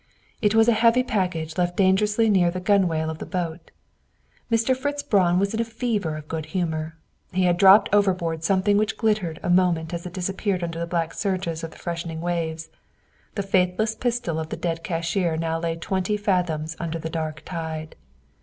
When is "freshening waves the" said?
11.77-13.43